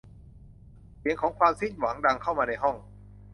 [0.99, 2.77] เสียงของความสิ้นหวังดังเข้ามาในห้อง